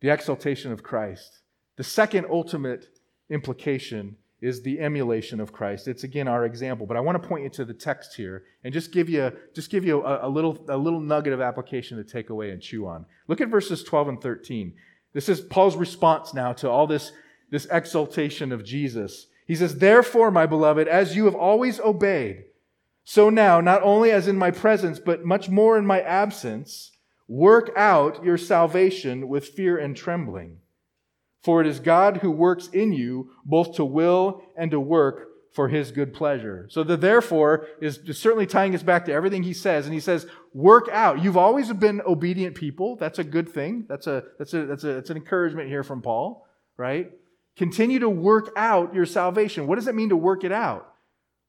[0.00, 1.40] The exaltation of Christ.
[1.76, 2.86] The second ultimate
[3.28, 5.86] implication is the emulation of Christ.
[5.86, 8.72] It's again our example, but I want to point you to the text here and
[8.72, 12.04] just give you just give you a, a, little a little nugget of application to
[12.04, 13.04] take away and chew on.
[13.28, 14.72] Look at verses 12 and 13.
[15.12, 17.12] This is Paul's response now to all this
[17.50, 19.26] this exaltation of Jesus.
[19.46, 22.44] He says, "Therefore, my beloved, as you have always obeyed,
[23.04, 26.92] so now, not only as in my presence, but much more in my absence,
[27.26, 30.58] work out your salvation with fear and trembling."
[31.42, 35.68] For it is God who works in you both to will and to work for
[35.68, 36.66] his good pleasure.
[36.68, 39.86] So the therefore is certainly tying us back to everything he says.
[39.86, 41.22] And he says, work out.
[41.22, 42.96] You've always been obedient people.
[42.96, 43.86] That's a good thing.
[43.88, 46.46] That's a, that's a, that's a, that's an encouragement here from Paul,
[46.76, 47.10] right?
[47.60, 49.66] Continue to work out your salvation.
[49.66, 50.94] What does it mean to work it out?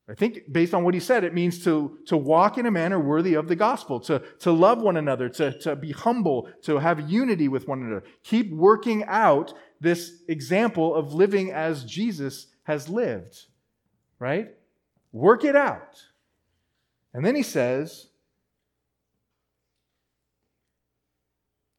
[0.09, 2.99] I think based on what he said, it means to, to walk in a manner
[2.99, 7.09] worthy of the gospel, to, to love one another, to, to be humble, to have
[7.09, 8.03] unity with one another.
[8.23, 13.45] Keep working out this example of living as Jesus has lived,
[14.19, 14.49] right?
[15.13, 16.03] Work it out.
[17.13, 18.07] And then he says,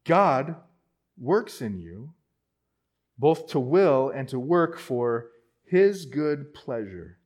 [0.07, 0.57] God
[1.18, 2.14] works in you
[3.23, 5.29] both to will and to work for
[5.64, 7.18] his good pleasure.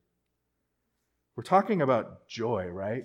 [1.34, 3.05] We're talking about joy, right?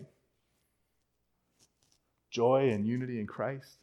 [2.29, 3.77] Joy and unity in Christ.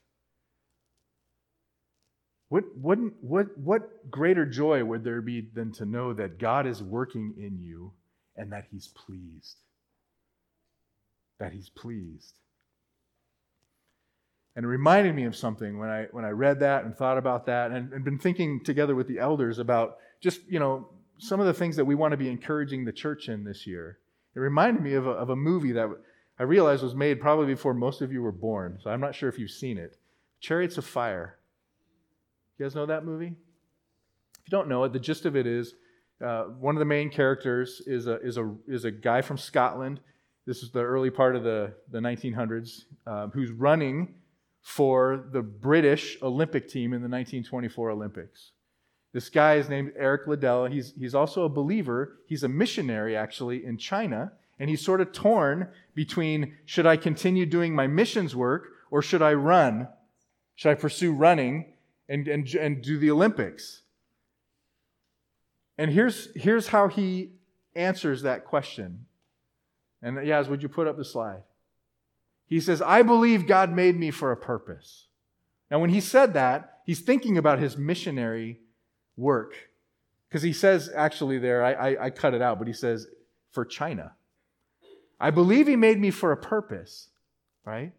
[2.50, 6.82] What, what, what, what greater joy would there be than to know that God is
[6.82, 7.92] working in you
[8.36, 9.56] and that He's pleased?
[11.38, 12.34] That He's pleased.
[14.59, 17.46] And it reminded me of something when I, when I read that and thought about
[17.46, 20.88] that and, and been thinking together with the elders about just, you know,
[21.18, 23.98] some of the things that we want to be encouraging the church in this year.
[24.34, 25.88] It reminded me of a, of a movie that
[26.40, 29.28] I realized was made probably before most of you were born, so I'm not sure
[29.28, 29.96] if you've seen it.
[30.40, 31.36] Chariots of Fire.
[32.59, 33.26] You guys know that movie?
[33.26, 35.74] If you don't know it, the gist of it is
[36.20, 40.00] uh, one of the main characters is a, is, a, is a guy from Scotland.
[40.46, 44.14] This is the early part of the, the 1900s, uh, who's running
[44.61, 48.52] for the British Olympic team in the 1924 Olympics.
[49.12, 50.66] This guy is named Eric Liddell.
[50.66, 52.18] He's, he's also a believer.
[52.26, 54.32] He's a missionary, actually, in China.
[54.59, 59.22] And he's sort of torn between should I continue doing my missions work or should
[59.22, 59.88] I run?
[60.56, 61.72] Should I pursue running?
[62.09, 63.82] and, and, and do the Olympics.
[65.76, 67.32] And here's, here's how he
[67.76, 69.06] answers that question.
[70.02, 71.42] And Yaz, would you put up the slide?
[72.49, 75.07] He says, I believe God made me for a purpose.
[75.70, 78.61] Now, when he said that, he's thinking about his missionary
[79.16, 79.55] work.
[80.28, 83.07] Because he says, actually, there, I, I, I cut it out, but he says,
[83.51, 84.12] for China.
[85.20, 87.11] I believe he made me for a purpose,
[87.64, 87.92] right?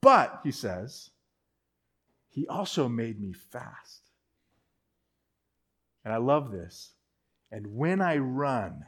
[0.00, 1.10] But, he says,
[2.28, 4.10] he also made me fast.
[6.04, 6.90] And I love this.
[7.52, 8.84] And when I run,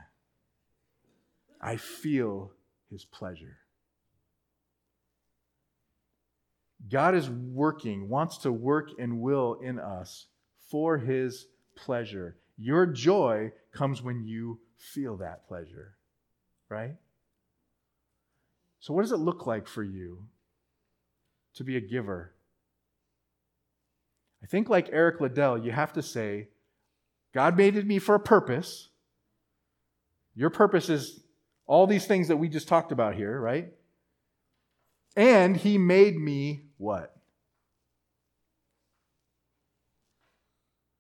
[1.61, 2.53] I feel
[2.91, 3.59] his pleasure.
[6.91, 10.27] God is working, wants to work and will in us
[10.71, 12.37] for his pleasure.
[12.59, 15.97] Your joy comes when you feel that pleasure,
[16.69, 16.97] right?
[18.81, 20.25] So, what does it look like for you
[21.55, 22.33] to be a giver?
[24.43, 26.49] I think, like Eric Liddell, you have to say,
[27.35, 28.91] God made me for a purpose.
[30.35, 31.21] Your purpose is
[31.67, 33.73] all these things that we just talked about here, right?
[35.17, 37.17] And He made me what?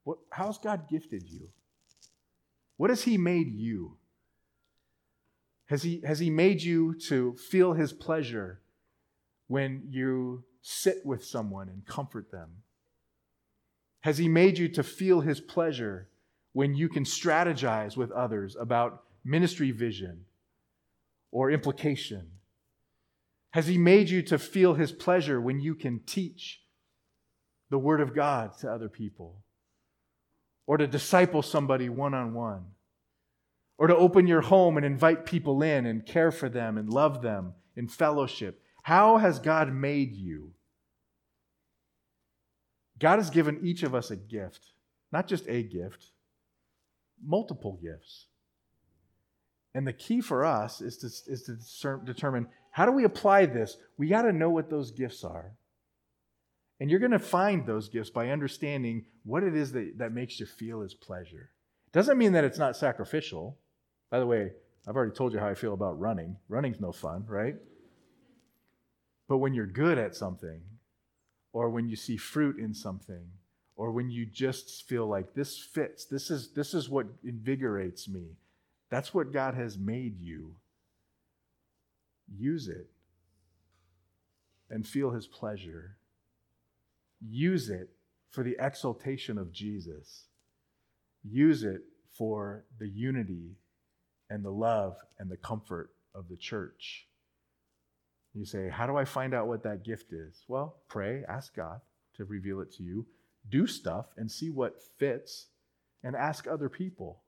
[0.06, 1.48] what how's God gifted you?
[2.76, 3.96] What has He made you?
[5.66, 8.60] Has he, has he made you to feel His pleasure
[9.48, 12.62] when you sit with someone and comfort them?
[14.00, 16.08] Has He made you to feel His pleasure
[16.52, 20.24] when you can strategize with others about ministry vision
[21.32, 22.30] or implication?
[23.56, 26.60] Has He made you to feel His pleasure when you can teach
[27.70, 29.42] the Word of God to other people?
[30.66, 32.66] Or to disciple somebody one on one?
[33.78, 37.22] Or to open your home and invite people in and care for them and love
[37.22, 38.60] them in fellowship?
[38.82, 40.52] How has God made you?
[42.98, 44.72] God has given each of us a gift,
[45.10, 46.10] not just a gift,
[47.24, 48.26] multiple gifts.
[49.74, 51.42] And the key for us is to, is
[51.80, 53.78] to determine how do we apply this?
[53.96, 55.56] We got to know what those gifts are.
[56.78, 60.38] And you're going to find those gifts by understanding what it is that, that makes
[60.38, 61.48] you feel his pleasure.
[61.92, 63.56] Doesn't mean that it's not sacrificial.
[64.10, 64.50] By the way,
[64.86, 66.36] I've already told you how I feel about running.
[66.50, 67.54] Running's no fun, right?
[69.26, 70.60] But when you're good at something,
[71.54, 73.24] or when you see fruit in something,
[73.74, 78.36] or when you just feel like this fits, this is, this is what invigorates me.
[78.90, 80.56] That's what God has made you.
[82.34, 82.88] Use it
[84.70, 85.96] and feel his pleasure.
[87.20, 87.90] Use it
[88.30, 90.24] for the exaltation of Jesus.
[91.22, 91.82] Use it
[92.16, 93.56] for the unity
[94.28, 97.06] and the love and the comfort of the church.
[98.34, 100.44] You say, How do I find out what that gift is?
[100.48, 101.80] Well, pray, ask God
[102.16, 103.06] to reveal it to you.
[103.48, 105.46] Do stuff and see what fits,
[106.02, 107.22] and ask other people.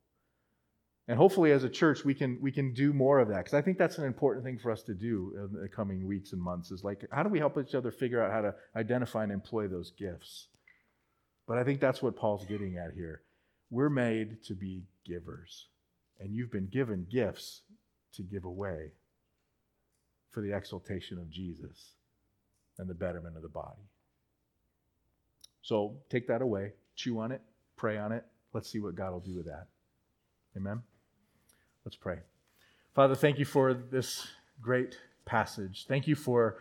[1.08, 3.62] And hopefully, as a church, we can we can do more of that because I
[3.62, 6.70] think that's an important thing for us to do in the coming weeks and months.
[6.70, 9.68] Is like, how do we help each other figure out how to identify and employ
[9.68, 10.48] those gifts?
[11.46, 13.22] But I think that's what Paul's getting at here.
[13.70, 15.68] We're made to be givers,
[16.20, 17.62] and you've been given gifts
[18.14, 18.92] to give away
[20.30, 21.94] for the exaltation of Jesus
[22.76, 23.88] and the betterment of the body.
[25.62, 27.40] So take that away, chew on it,
[27.76, 28.24] pray on it.
[28.52, 29.68] Let's see what God will do with that.
[30.56, 30.82] Amen.
[31.88, 32.18] Let's pray.
[32.94, 34.28] Father, thank you for this
[34.60, 35.86] great passage.
[35.88, 36.58] Thank you for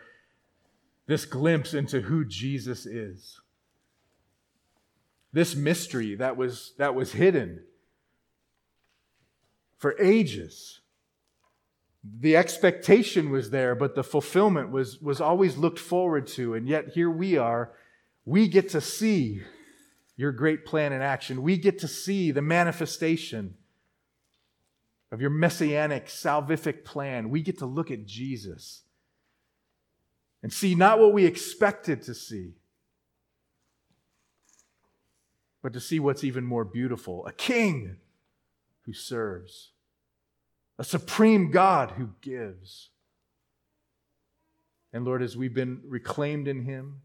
[1.06, 3.38] this glimpse into who Jesus is.
[5.30, 7.62] This mystery that was, that was hidden
[9.76, 10.80] for ages.
[12.02, 16.54] The expectation was there, but the fulfillment was, was always looked forward to.
[16.54, 17.74] And yet here we are.
[18.24, 19.42] We get to see
[20.16, 21.42] your great plan in action.
[21.42, 23.56] We get to see the manifestation
[25.10, 28.82] of your messianic, salvific plan, we get to look at Jesus
[30.42, 32.52] and see not what we expected to see,
[35.62, 37.96] but to see what's even more beautiful a king
[38.82, 39.72] who serves,
[40.78, 42.90] a supreme God who gives.
[44.92, 47.02] And Lord, as we've been reclaimed in him,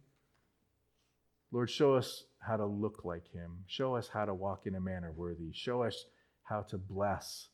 [1.52, 3.64] Lord, show us how to look like him.
[3.68, 5.52] Show us how to walk in a manner worthy.
[5.54, 6.06] Show us
[6.44, 7.50] how to bless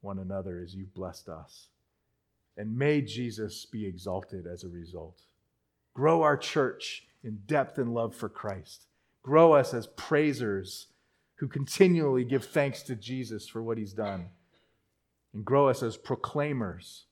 [0.00, 1.68] one another as you've blessed us.
[2.56, 5.22] And may Jesus be exalted as a result.
[5.94, 8.86] Grow our church in depth and love for Christ.
[9.22, 10.88] Grow us as praisers
[11.36, 14.26] who continually give thanks to Jesus for what he's done.
[15.32, 17.04] And grow us as proclaimers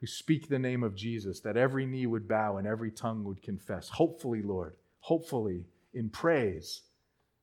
[0.00, 3.42] who speak the name of Jesus, that every knee would bow and every tongue would
[3.42, 3.88] confess.
[3.90, 6.82] Hopefully, Lord, hopefully in praise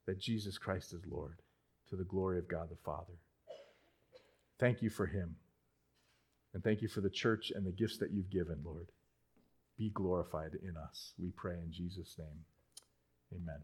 [0.06, 1.38] that Jesus Christ is Lord,
[1.90, 3.14] to the glory of God the Father.
[4.60, 5.36] Thank you for him.
[6.54, 8.88] And thank you for the church and the gifts that you've given, Lord.
[9.78, 11.14] Be glorified in us.
[11.18, 12.46] We pray in Jesus' name.
[13.34, 13.62] Amen.